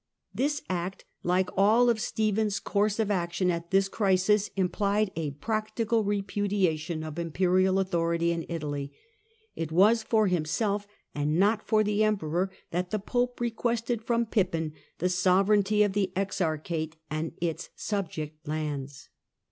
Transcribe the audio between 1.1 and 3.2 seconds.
like all Stephen's course of